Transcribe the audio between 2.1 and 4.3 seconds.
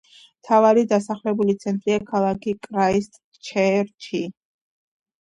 ქალაქი კრაისტჩერჩი.